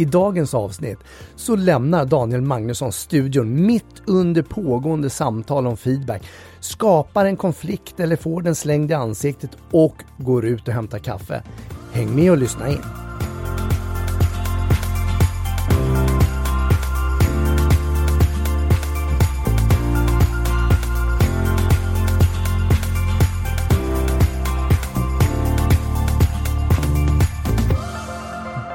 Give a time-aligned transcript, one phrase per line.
[0.00, 0.98] I dagens avsnitt
[1.36, 6.22] så lämnar Daniel Magnusson studion mitt under pågående samtal om feedback,
[6.60, 11.42] skapar en konflikt eller får den slängd i ansiktet och går ut och hämtar kaffe.
[11.92, 12.78] Häng med och lyssna in.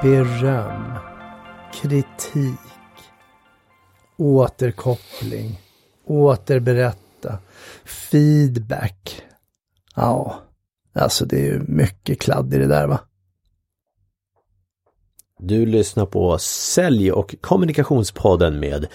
[0.04, 0.85] Beröm,
[1.76, 2.60] kritik,
[4.18, 5.60] återkoppling,
[6.06, 7.40] återberätta,
[7.86, 9.22] feedback.
[9.96, 10.40] Ja,
[10.94, 13.00] alltså det är ju mycket kladd i det där va.
[15.40, 18.88] Du lyssnar på Sälj och kommunikationspodden med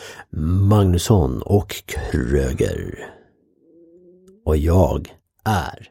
[0.69, 2.99] Magnusson och Kröger.
[4.45, 5.89] Och jag är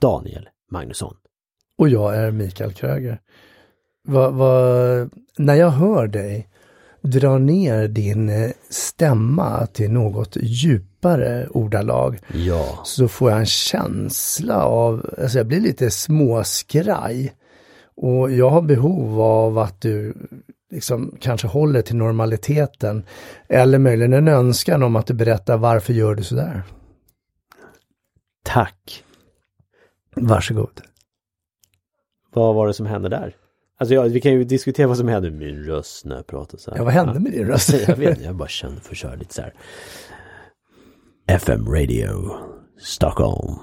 [0.00, 1.16] Daniel Magnusson.
[1.78, 3.20] Och jag är Mikael Kröger.
[4.08, 4.50] Va, va,
[5.36, 6.48] när jag hör dig
[7.02, 14.62] dra ner din eh, stämma till något djupare ordalag Ja, så får jag en känsla
[14.64, 17.34] av, alltså jag blir lite småskraj.
[17.96, 20.14] Och jag har behov av att du
[20.70, 23.04] liksom kanske håller till normaliteten.
[23.48, 26.62] Eller möjligen en önskan om att du berättar varför gör du sådär.
[28.42, 29.04] tack.
[30.14, 30.80] Varsågod.
[32.32, 33.34] Vad var det som hände där?
[33.80, 36.58] Alltså ja, vi kan ju diskutera vad som hände med min röst när jag pratar
[36.58, 36.78] så här.
[36.78, 37.74] Ja, vad hände med din röst?
[37.88, 39.54] Jag vet jag bara kände för att köra lite så här.
[41.26, 42.30] FM Radio
[42.78, 43.54] Stockholm.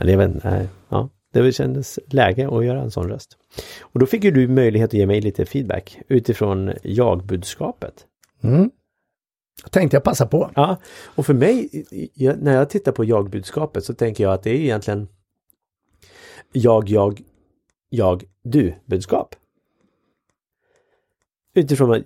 [0.00, 1.08] Eller jag vet inte, ja.
[1.32, 3.36] Det kändes läge att göra en sån röst.
[3.80, 7.94] Och då fick ju du möjlighet att ge mig lite feedback utifrån jag-budskapet.
[8.42, 8.70] Mm.
[9.70, 10.50] Tänkte jag passa på.
[10.54, 11.84] Ja, och för mig,
[12.38, 15.08] när jag tittar på jag-budskapet så tänker jag att det är egentligen
[16.52, 17.22] jag, jag,
[17.88, 19.34] jag, du-budskap.
[21.54, 22.02] Utifrån att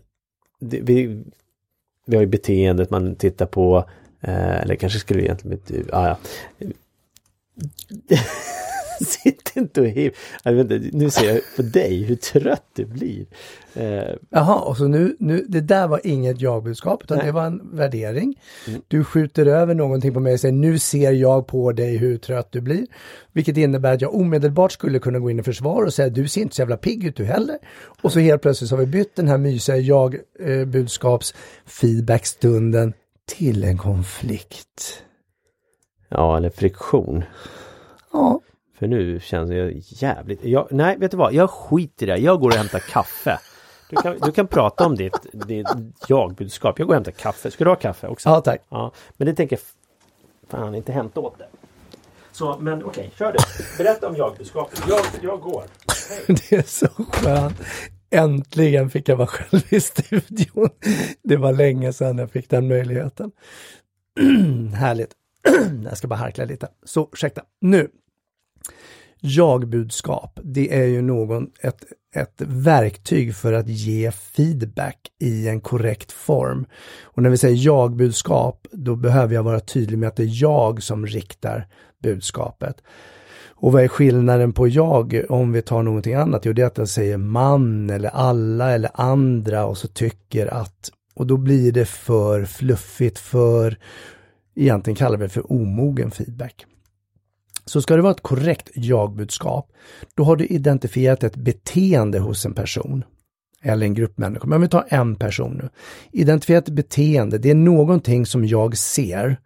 [0.60, 1.24] vi,
[2.06, 3.88] vi har ju beteendet man tittar på,
[4.20, 6.18] eh, eller kanske skulle egentligen bli ah, ja.
[9.60, 10.14] Inte och hiv.
[10.44, 13.26] Jag vet inte, nu ser jag på dig hur trött du blir.
[13.74, 17.26] Eh, Jaha, och så nu, nu, det där var inget jag-budskap utan Nej.
[17.26, 18.40] det var en värdering.
[18.88, 22.48] Du skjuter över någonting på mig och säger nu ser jag på dig hur trött
[22.52, 22.86] du blir.
[23.32, 26.40] Vilket innebär att jag omedelbart skulle kunna gå in i försvar och säga du ser
[26.40, 27.58] inte så jävla pigg ut du heller.
[28.02, 31.34] Och så helt plötsligt så har vi bytt den här mysiga jag-budskaps
[31.66, 32.92] feedbackstunden
[33.26, 35.02] till en konflikt.
[36.08, 37.24] ja, eller friktion.
[38.12, 38.40] Ja,
[38.84, 40.44] För nu känns jag jävligt...
[40.44, 41.34] Jag, nej, vet du vad?
[41.34, 42.16] Jag skiter i det.
[42.16, 43.38] Jag går och hämtar kaffe.
[43.90, 45.68] Du kan, du kan prata om ditt, ditt
[46.08, 46.78] jag-budskap.
[46.78, 47.50] Jag går och hämtar kaffe.
[47.50, 48.28] Ska du ha kaffe också?
[48.28, 48.60] ja tack.
[48.68, 49.62] Ja, men det tänker jag
[50.50, 51.46] fan inte hämta åt det.
[52.32, 53.38] Så, men okej, kör du.
[53.84, 54.82] Berätta om jag-budskapet.
[54.88, 55.64] Jag, jag går.
[56.26, 57.60] Det är så skönt.
[58.10, 60.70] Äntligen fick jag vara själv i studion.
[61.22, 63.30] Det var länge sedan jag fick den möjligheten.
[64.74, 65.10] Härligt.
[65.84, 66.68] jag ska bara harkla lite.
[66.84, 67.42] Så, ursäkta.
[67.60, 67.90] Nu.
[69.20, 71.84] Jag-budskap, det är ju någon, ett,
[72.16, 76.66] ett verktyg för att ge feedback i en korrekt form.
[77.02, 80.82] Och när vi säger jag-budskap, då behöver jag vara tydlig med att det är jag
[80.82, 81.66] som riktar
[82.02, 82.82] budskapet.
[83.46, 86.44] Och vad är skillnaden på jag om vi tar någonting annat?
[86.44, 90.90] Jo, det är att jag säger man eller alla eller andra och så tycker att
[91.14, 93.78] och då blir det för fluffigt, för
[94.56, 96.66] egentligen kallar vi det för omogen feedback.
[97.64, 99.72] Så ska det vara ett korrekt jagbudskap,
[100.14, 103.04] då har du identifierat ett beteende hos en person
[103.62, 104.48] eller en grupp människor.
[104.48, 105.68] Men om vi tar en person nu.
[106.12, 109.36] Identifierat beteende, det är någonting som jag ser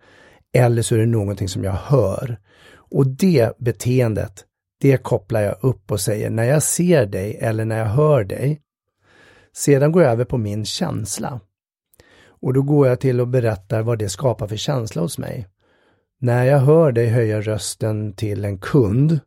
[0.53, 2.39] eller så är det någonting som jag hör.
[2.75, 4.45] Och det beteendet,
[4.81, 8.61] det kopplar jag upp och säger när jag ser dig eller när jag hör dig.
[9.57, 11.41] Sedan går jag över på min känsla.
[12.41, 15.47] Och då går jag till och berättar vad det skapar för känsla hos mig.
[16.21, 19.21] När jag hör dig höja rösten till en kund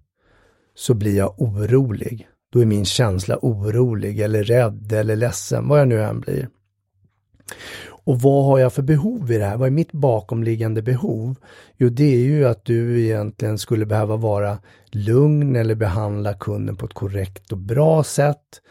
[0.75, 2.27] så blir jag orolig.
[2.51, 6.49] Då är min känsla orolig eller rädd eller ledsen, vad jag nu än blir.
[8.03, 9.57] Och vad har jag för behov i det här?
[9.57, 11.35] Vad är mitt bakomliggande behov?
[11.77, 14.57] Jo, det är ju att du egentligen skulle behöva vara
[14.91, 18.61] lugn eller behandla kunden på ett korrekt och bra sätt.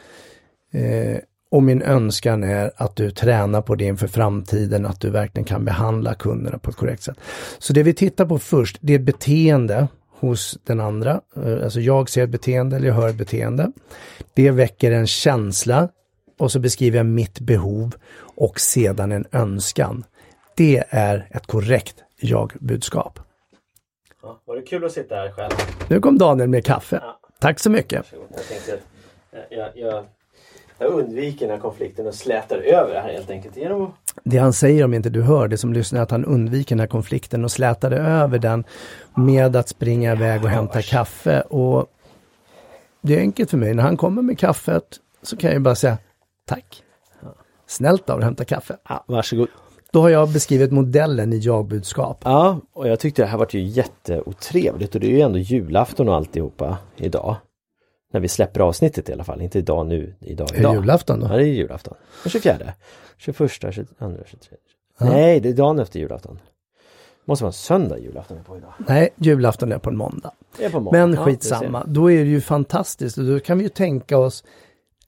[0.73, 1.19] Eh,
[1.50, 5.64] och min önskan är att du tränar på det inför framtiden, att du verkligen kan
[5.64, 7.17] behandla kunderna på ett korrekt sätt.
[7.58, 11.20] Så det vi tittar på först, det är beteende hos den andra.
[11.37, 13.73] Eh, Alltså jag ser ett beteende eller jag hör ett beteende.
[14.35, 15.88] Det väcker en känsla
[16.38, 17.94] och så beskriver jag mitt behov
[18.37, 20.05] och sedan en önskan.
[20.56, 23.19] Det är ett korrekt jag-budskap.
[24.23, 25.52] Ja, var det kul att sitta här själv?
[25.88, 26.99] Nu kom Daniel med kaffe.
[27.02, 27.20] Ja.
[27.41, 28.06] Tack så mycket.
[28.12, 28.81] Jag tänkte att
[29.50, 30.05] jag, jag,
[30.80, 33.90] jag undviker den här konflikten och slätar över det här helt enkelt genom att
[34.24, 36.86] Det han säger om inte du hör det som lyssnar att han undviker den här
[36.86, 38.64] konflikten och slätade över den
[39.14, 41.40] med att springa iväg och hämta kaffe.
[41.40, 41.86] Och
[43.02, 43.74] det är enkelt för mig.
[43.74, 44.84] När han kommer med kaffet
[45.22, 45.98] så kan jag bara säga
[46.46, 46.82] tack.
[47.66, 48.76] Snällt av dig att hämta kaffe.
[48.88, 49.48] Ja, varsågod.
[49.92, 52.20] Då har jag beskrivit modellen i jag-budskap.
[52.24, 56.08] Ja, och jag tyckte det här vart ju jätteotrevligt och det är ju ändå julafton
[56.08, 57.36] och alltihopa idag.
[58.12, 60.74] När vi släpper avsnittet i alla fall, inte idag nu, idag Är idag.
[60.74, 61.36] det julafton Ja, då?
[61.36, 61.94] det är julafton.
[62.22, 62.56] Den 24,
[63.16, 63.48] 21, 22,
[64.26, 64.56] 23.
[65.00, 66.38] Nej, det är dagen efter julafton.
[67.24, 68.72] Måste vara en söndag julafton är på idag.
[68.88, 70.30] Nej, julafton är på en måndag.
[70.58, 70.98] Det är på måndag.
[71.06, 74.44] Men Ja, skitsamma, då är det ju fantastiskt och då kan vi ju tänka oss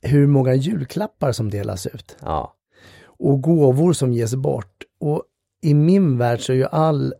[0.02, 2.16] hur många julklappar som delas ut.
[2.20, 2.54] Ja.
[3.04, 4.82] och gåvor som ges bort.
[5.00, 5.22] Och
[5.62, 7.14] i min värld så är ju all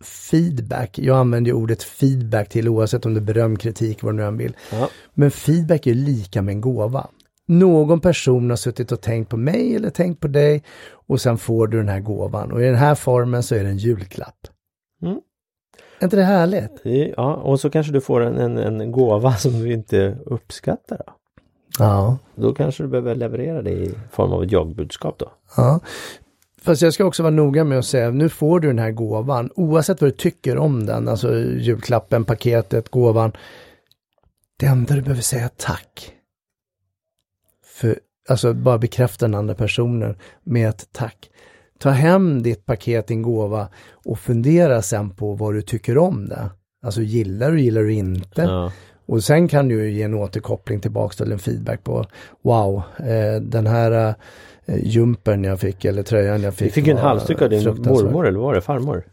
[0.00, 4.16] feedback, jag använder ju ordet feedback till oavsett om det är beröm, kritik, vad du
[4.16, 4.56] nu än vill.
[4.72, 4.88] ja.
[5.14, 7.06] Men feedback är lika med en gåva.
[7.46, 11.66] Någon person har suttit och tänkt på mig eller tänkt på dig och sen får
[11.66, 14.46] du den här gåvan och i den här formen så är det en julklapp.
[15.02, 15.20] Mm.
[15.98, 16.80] Är inte det härligt?
[17.16, 21.02] Ja, och så kanske du får en, en, en gåva som du inte uppskattar.
[21.06, 21.12] Då.
[21.78, 22.18] Ja.
[22.34, 25.32] då kanske du behöver leverera det i form av ett jagbudskap då.
[25.56, 25.80] Ja.
[26.62, 29.50] Fast jag ska också vara noga med att säga, nu får du den här gåvan,
[29.54, 33.32] oavsett vad du tycker om den, alltså julklappen, paketet, gåvan.
[34.56, 36.12] Det enda du behöver säga tack.
[37.64, 41.30] För, alltså bara bekräfta den andra personen med ett tack.
[41.78, 46.50] Ta hem ditt paket, din gåva och fundera sen på vad du tycker om det.
[46.82, 48.42] Alltså gillar du, gillar du inte?
[48.42, 48.72] Ja.
[49.06, 52.04] Och sen kan du ge en återkoppling tillbaks till en feedback på
[52.42, 54.14] Wow, eh, den här eh,
[54.76, 56.66] jumpern jag fick eller tröjan jag fick.
[56.66, 59.04] Vi fick en halsduk av din mormor eller var det farmor?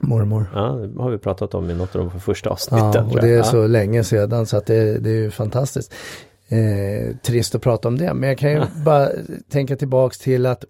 [0.00, 0.46] Mormor.
[0.54, 2.92] Ja, det har vi pratat om i något av de första avsnitten.
[2.94, 5.94] Ja, och det är så länge sedan så att det, det är ju fantastiskt.
[6.48, 9.08] Eh, trist att prata om det, men jag kan ju bara
[9.48, 10.64] tänka tillbaks till att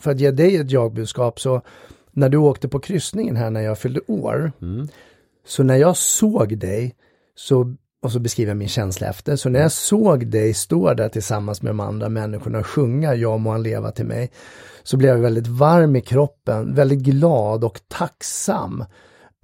[0.00, 1.62] för att ge dig ett jagbudskap så
[2.12, 4.88] när du åkte på kryssningen här när jag fyllde år Mm.
[5.46, 6.94] Så när jag såg dig,
[7.34, 11.08] så, och så beskriver jag min känsla efter, så när jag såg dig stå där
[11.08, 14.30] tillsammans med de andra människorna och sjunga Jag må han leva till mig,
[14.82, 18.84] så blev jag väldigt varm i kroppen, väldigt glad och tacksam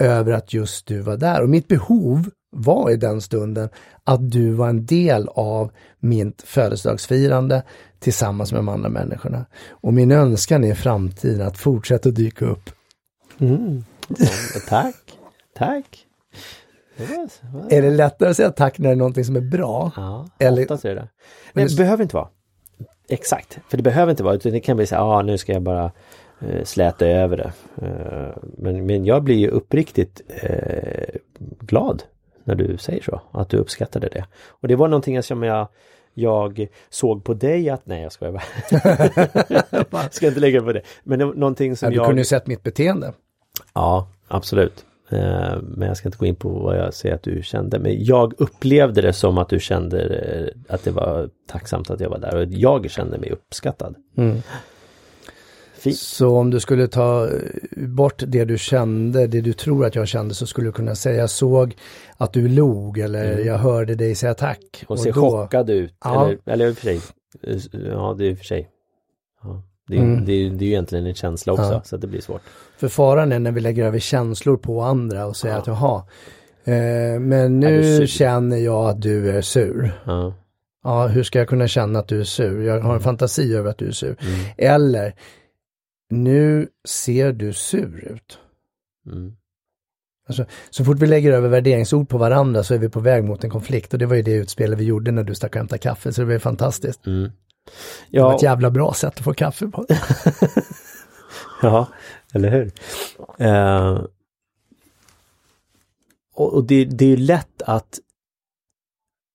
[0.02, 1.42] över att just du var där.
[1.42, 3.68] Och mitt behov var i den stunden
[4.04, 5.70] att du var en del av
[6.00, 7.62] mitt födelsedagsfirande
[7.98, 9.46] tillsammans med de andra människorna.
[9.70, 12.70] Och min önskan är i framtiden att fortsätta dyka upp
[13.38, 13.84] Mm.
[14.68, 15.18] Tack,
[15.54, 16.06] tack.
[17.70, 19.92] Är det lättare att säga tack när det är någonting som är bra?
[19.96, 21.08] ja, eller- oftast är det
[21.52, 22.28] Nej, det- behöver inte vara.
[23.08, 25.52] Exakt, för det behöver inte vara utan det kan bli så här, ah, nu ska
[25.52, 25.92] jag bara
[26.40, 27.52] eh, släta över det.
[27.86, 31.14] Eh, men, men jag blir ju uppriktigt eh,
[31.60, 32.02] glad
[32.44, 34.24] när du säger så, att du uppskattade det.
[34.48, 35.68] Och det var någonting som jag
[36.16, 38.32] jag såg på dig att, nej jag skojar
[39.92, 40.08] bara.
[40.10, 40.82] ska inte lägga på det.
[41.04, 42.06] Men någonting som Ja, du jag...
[42.06, 43.12] kunde ju sett mitt beteende.
[43.74, 44.84] Ja, absolut.
[45.10, 47.78] Eh, Men jag ska inte gå in på vad jag ser att du kände.
[47.78, 52.10] Men jag upplevde det som att du kände eh, att det var tacksamt att jag
[52.10, 53.94] var där och jag kände mig uppskattad.
[54.16, 54.42] Mm.
[55.74, 55.96] Fint.
[55.96, 57.32] Så om du skulle ta eh,
[57.88, 61.16] bort det du kände, det du tror att jag kände, så skulle du kunna säga
[61.16, 61.76] jag såg
[62.16, 64.84] att du log eller jag hörde dig säga tack.
[64.86, 65.94] Och se då- chockad ut.
[66.04, 66.24] Ja.
[66.26, 67.00] Eller, eller i och för sig.
[67.72, 68.70] Ja, det är i och för sig.
[69.42, 69.62] Ja.
[69.88, 70.24] Det, är, Mm.
[70.24, 71.82] det, är, det är ju egentligen en känsla också, Ja.
[71.84, 72.42] så att det blir svårt.
[72.76, 75.60] För faran är när vi lägger över känslor på andra och säger Ja.
[75.60, 76.02] att jaha,
[76.64, 79.92] eh, men nu känner jag att du är sur.
[80.04, 80.34] Ja.
[80.84, 82.62] Ja, hur ska jag kunna känna att du är sur?
[82.66, 84.16] Jag har en fantasi över att du är sur.
[84.20, 84.46] Mm.
[84.58, 85.14] Eller,
[86.10, 88.38] nu ser du sur ut.
[89.12, 89.32] Mm.
[90.28, 93.44] Alltså, så fort vi lägger över värderingsord på varandra så är vi på väg mot
[93.44, 95.78] en konflikt och det var ju det utspelet vi gjorde när du stack och hämtade
[95.78, 97.06] kaffe så det var ju fantastiskt.
[97.06, 97.30] Mm.
[98.10, 99.86] Det var Ja, ett jävla bra sätt att få kaffe på.
[101.62, 101.88] Ja,
[102.32, 102.72] eller hur?
[103.38, 104.04] Eh,
[106.34, 108.00] och det, det är ju lätt att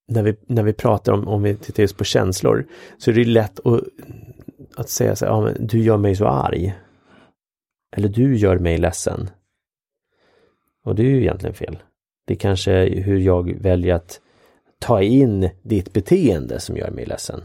[0.08, 2.68] när vi, när vi pratar om, om vi tittar just på känslor,
[2.98, 3.84] så är det lätt att,
[4.76, 6.76] att säga så här, ja, men du gör mig så arg.
[7.96, 9.30] Eller du gör mig ledsen.
[10.84, 11.78] Och det är ju egentligen fel.
[12.28, 14.22] Det är kanske hur jag väljer att
[14.80, 17.42] ta in ditt beteende som gör mig ledsen.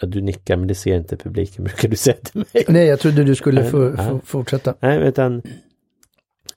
[0.00, 2.64] Ja, du nickar men det ser inte publiken brukar du säga till mig.
[2.68, 4.74] Nej, jag trodde du skulle få, få fortsätta.
[4.80, 5.42] Nej, utan,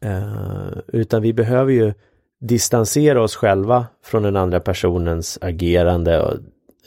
[0.02, 1.94] eh, utan vi behöver ju
[2.40, 6.22] distansera oss själva från den andra personens agerande.
[6.22, 6.34] Och,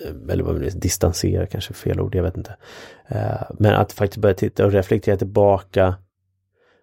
[0.04, 2.57] eh, eller vad det distansera kanske fel ord, jag vet inte.
[3.09, 5.95] Eh, men att faktiskt börja titta och reflektera tillbaka.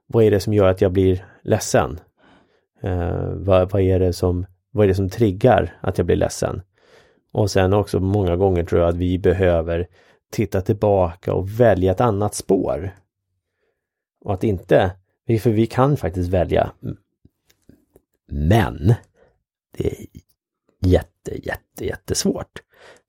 [0.07, 1.99] Vad är det som gör att jag blir ledsen?
[3.33, 6.61] Vad, vad, är det som, vad är det som triggar att jag blir ledsen?
[7.31, 9.87] Och sen också många gånger tror jag att vi behöver
[10.31, 12.95] titta tillbaka och välja ett annat spår.
[14.25, 14.91] Och att inte,
[15.41, 16.71] för vi kan faktiskt välja.
[18.31, 18.93] Men
[19.77, 20.05] det är
[20.79, 22.61] jätte, jätte, jättesvårt.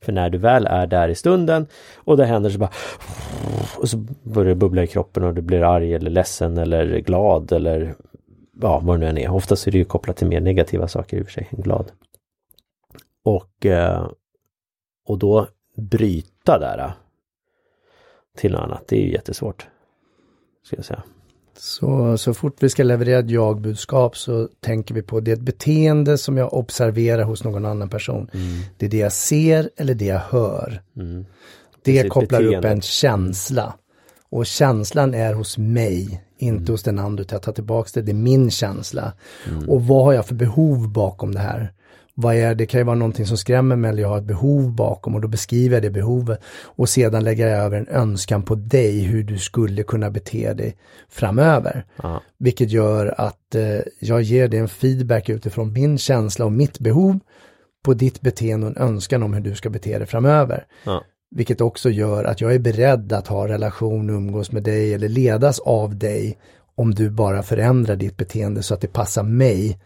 [0.05, 2.71] För när du väl är där i stunden och det händer så bara
[3.79, 7.53] och så börjar det bubbla i kroppen och du blir arg eller ledsen eller glad
[7.53, 7.95] eller
[8.61, 9.31] ja, vad det nu än är.
[9.31, 11.93] Oftast är det ju kopplat till mer negativa saker i och för sig än glad.
[13.29, 14.09] Och, eh,
[15.07, 16.91] och då bryta där eh,
[18.37, 19.67] till något annat, det är ju jättesvårt.
[20.67, 21.03] Ska jag säga.
[21.57, 25.41] Så, så fort vi ska leverera ett jag-budskap så tänker vi på det är ett
[25.41, 28.31] beteende som jag observerar hos någon annan person.
[28.35, 28.61] Mm.
[28.77, 30.83] Det är det jag ser eller det jag hör.
[30.97, 31.27] Mm.
[31.83, 32.73] Det Precis, kopplar upp beteendet.
[32.73, 33.75] en känsla.
[34.31, 36.73] Och känslan är hos mig, inte Mm.
[36.73, 37.23] hos den andra.
[37.23, 39.13] utan Jag tar tillbaka det, det är min känsla.
[39.49, 39.69] Mm.
[39.69, 41.73] Och vad har jag för behov bakom det här?
[42.21, 42.67] Vad är det?
[42.67, 45.29] kan ju vara någonting som skrämmer mig eller jag har ett behov bakom och då
[45.29, 46.41] beskriver jag det behovet.
[46.65, 50.77] Och sedan lägger jag över en önskan på dig hur du skulle kunna bete dig
[51.09, 51.85] framöver.
[52.03, 52.23] Ja.
[52.39, 57.19] Vilket gör att eh, jag ger dig en feedback utifrån min känsla och mitt behov
[57.85, 60.67] på ditt beteende och en önskan om hur du ska bete dig framöver.
[60.85, 61.05] Ja.
[61.31, 65.59] Vilket också gör att jag är beredd att ha relation, umgås med dig eller ledas
[65.59, 66.39] av dig
[66.75, 69.79] om du bara förändrar ditt beteende så att det passar mig.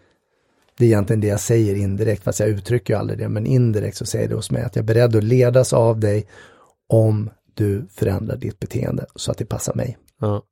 [0.79, 3.97] Det är egentligen det jag säger indirekt, fast jag uttrycker ju aldrig det, men indirekt
[3.97, 6.27] så säger det hos mig att jag är beredd att ledas av dig
[6.89, 9.99] om du förändrar ditt beteende så att det passar mig.
[10.21, 10.43] Ja.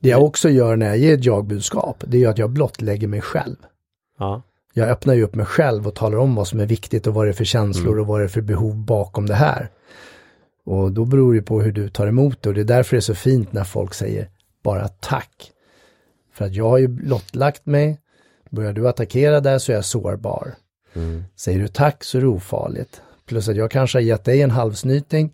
[0.00, 3.20] Det jag också gör när jag ger ett jag-budskap, det är att jag blottlägger mig
[3.20, 3.56] själv.
[4.18, 4.42] Ja.
[4.74, 7.26] Jag öppnar ju upp mig själv och talar om vad som är viktigt och vad
[7.26, 9.70] det är för känslor och vad det är för behov bakom det här.
[10.64, 12.98] Och då beror det på hur du tar emot det och det är därför det
[12.98, 14.28] är så fint när folk säger
[14.62, 15.52] bara tack.
[16.34, 18.00] För att jag har ju blottlagt mig,
[18.52, 20.54] börjar du attackera där så är jag sårbar.
[20.94, 21.24] Mm.
[21.36, 23.02] Säger du tack så är det ofarligt.
[23.26, 25.32] Plus att jag kanske har gett dig en halvsnyting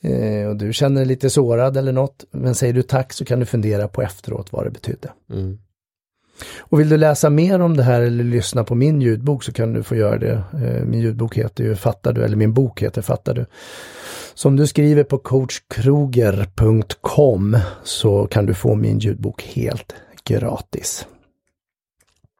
[0.00, 2.24] eh, och du känner dig lite sårad eller något.
[2.30, 5.12] Men säger du tack så kan du fundera på efteråt vad det betydde.
[5.30, 5.58] Mm.
[6.58, 9.72] Och vill du läsa mer om det här eller lyssna på min ljudbok så kan
[9.72, 10.42] du få göra det.
[10.52, 13.46] Eh, Min ljudbok heter ju Fattar du, eller min bok heter Fattar du.
[14.34, 21.06] Som du skriver på coachkroger.com så kan du få min ljudbok helt gratis.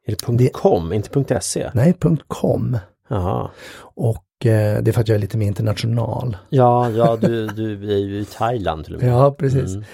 [0.09, 1.71] Är det Det- .com, inte .se?
[1.75, 1.95] Nej,
[2.29, 2.79] .com.
[3.09, 3.50] Jaha.
[3.81, 6.37] Och eh, det är för att jag är lite mer international.
[6.49, 9.11] Ja, ja du, du är ju i Thailand till och med.
[9.12, 9.75] Ja, precis.
[9.75, 9.85] Mm.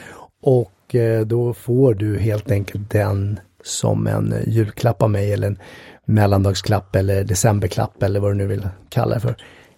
[0.43, 5.59] Och eh, då får du helt enkelt den som en julklapp av mig eller en
[6.05, 9.37] mellandagsklapp eller decemberklapp eller vad du nu vill kalla det för.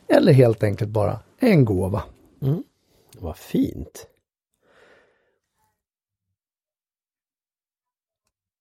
[0.08, 2.02] Eller helt enkelt bara en gåva.
[3.18, 4.06] Vad fint.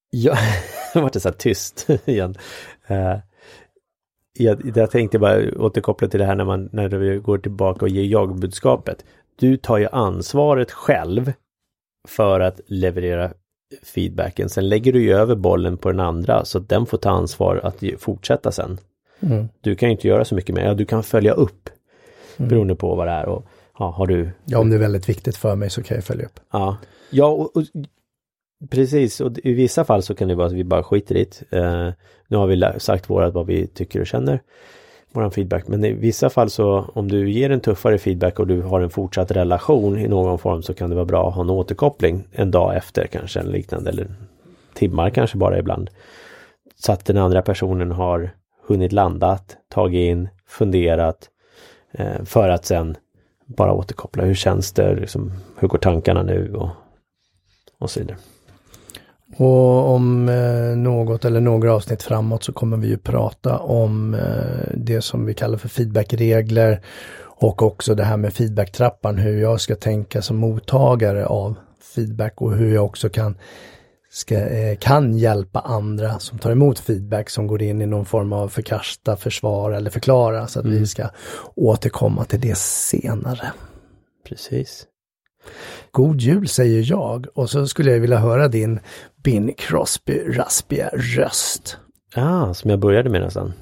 [0.09, 0.37] Ja,
[0.99, 2.35] det vart det så här tyst igen.
[2.87, 3.17] Eh,
[4.37, 7.89] jag, jag tänkte bara återkoppla till det här när man när vi går tillbaka och
[7.89, 9.05] ger jag-budskapet.
[9.35, 11.33] Du tar ju ansvaret själv
[12.07, 13.33] för att leverera
[13.83, 14.49] feedbacken.
[14.49, 17.61] Sen lägger du ju över bollen på den andra så att den får ta ansvar
[17.63, 18.77] att fortsätta sen.
[19.19, 19.49] Mm.
[19.61, 20.65] Du kan ju inte göra så mycket mer.
[20.65, 21.69] Ja, du kan följa upp
[22.37, 23.45] beroende på vad det är och
[23.79, 26.25] ja, har du Ja, om det är väldigt viktigt för mig så kan jag följa
[26.25, 26.39] upp.
[26.51, 26.77] Ja,
[27.09, 27.63] ja och, och,
[28.69, 29.21] precis.
[29.21, 31.57] Och i vissa fall så kan det vara att vi bara skiter i det.
[31.57, 31.93] Eh,
[32.27, 34.41] nu har vi sagt vårat vad vi tycker och känner.
[35.13, 35.67] Våran feedback.
[35.67, 38.89] Men i vissa fall så om du ger en tuffare feedback och du har en
[38.89, 42.51] fortsatt relation i någon form så kan det vara bra att ha en återkoppling en
[42.51, 43.89] dag efter kanske eller liknande.
[43.89, 44.07] Eller
[44.73, 45.89] timmar kanske bara ibland.
[46.75, 48.31] Så att den andra personen har
[48.67, 51.29] hunnit landat, tagit in, funderat.
[51.91, 52.97] Eh, för att sen
[53.45, 54.23] bara återkoppla.
[54.23, 54.95] Hur känns det?
[54.95, 56.53] Liksom, hur går tankarna nu?
[56.55, 56.69] Och,
[57.79, 58.17] och så vidare.
[59.37, 64.73] Och om eh, något eller några avsnitt framåt så kommer vi ju prata om eh,
[64.73, 66.81] det som vi kallar för feedbackregler
[67.37, 71.55] och också det här med feedbacktrappan, hur jag ska tänka som mottagare av
[71.95, 73.37] feedback och hur jag också kan,
[74.11, 78.33] ska, eh, kan hjälpa andra som tar emot feedback som går in i någon form
[78.33, 81.09] av förkasta, försvara eller förklara så att vi ska
[81.55, 83.51] återkomma till det senare.
[84.27, 84.87] Precis.
[85.91, 88.79] God jul säger jag och så skulle jag vilja höra din
[89.23, 91.77] Bing Crosby raspiga röst.
[92.15, 93.53] Ah, som jag började med nästan.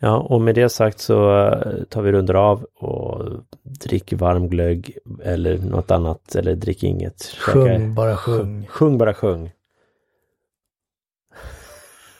[0.00, 3.24] Ja, och med det sagt så eh, tar vi runder av och
[3.62, 7.22] drick varm glögg eller något annat eller drick inget.
[7.38, 8.66] Sjung, Käka- bara sjung.
[8.66, 9.52] Sjung bara sjung.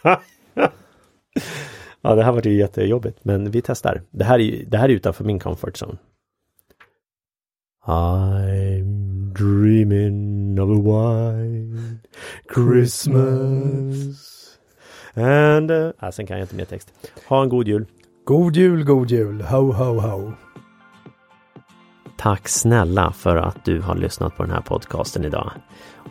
[2.02, 4.02] ja, det här var ju jättejobbigt, men vi testar.
[4.10, 5.98] Det här är, det här är utanför min comfort zone.
[7.86, 8.95] I'm
[9.36, 12.00] dreaming of a white
[12.54, 14.26] Christmas
[15.16, 15.70] And...
[15.70, 16.92] Uh, ah, sen kan jag inte mer text.
[17.28, 17.86] Ha en god jul.
[18.24, 19.42] God jul, god jul.
[19.42, 20.32] Ho, ho, ho.
[22.16, 25.50] Tack snälla för att du har lyssnat på den här podcasten idag.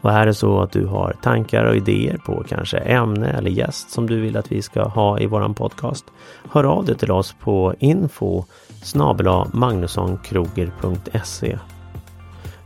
[0.02, 3.92] Och är det så att du har tankar och idéer på kanske ämne eller gäst
[3.92, 6.06] som du vill att vi ska ha i våran podcast.
[6.52, 8.44] Hör av dig till oss på info
[9.54, 11.58] magnussonkroger.se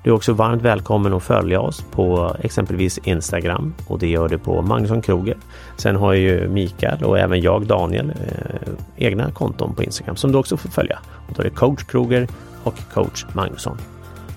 [0.09, 4.37] du är också varmt välkommen att följa oss på exempelvis Instagram och det gör du
[4.37, 5.37] på Magnusson Kroger.
[5.77, 10.37] Sen har ju Mikael och även jag, Daniel, eh, egna konton på Instagram som du
[10.37, 10.99] också får följa.
[11.27, 12.27] Och då är det coach Kroger
[12.63, 13.77] och coach Magnusson.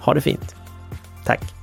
[0.00, 0.56] Ha det fint!
[1.24, 1.61] Tack!